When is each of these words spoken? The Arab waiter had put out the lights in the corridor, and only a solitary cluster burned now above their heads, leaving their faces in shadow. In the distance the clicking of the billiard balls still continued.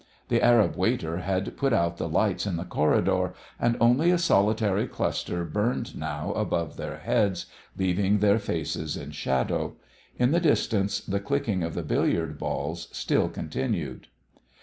The 0.29 0.41
Arab 0.41 0.75
waiter 0.75 1.17
had 1.17 1.55
put 1.57 1.73
out 1.73 1.97
the 1.97 2.09
lights 2.09 2.47
in 2.47 2.55
the 2.55 2.65
corridor, 2.65 3.35
and 3.59 3.77
only 3.79 4.09
a 4.09 4.17
solitary 4.17 4.87
cluster 4.87 5.45
burned 5.45 5.95
now 5.95 6.31
above 6.31 6.75
their 6.75 6.97
heads, 6.97 7.45
leaving 7.77 8.17
their 8.17 8.39
faces 8.39 8.97
in 8.97 9.11
shadow. 9.11 9.75
In 10.17 10.31
the 10.31 10.39
distance 10.39 11.01
the 11.01 11.19
clicking 11.19 11.61
of 11.61 11.75
the 11.75 11.83
billiard 11.83 12.39
balls 12.39 12.87
still 12.91 13.29
continued. 13.29 14.07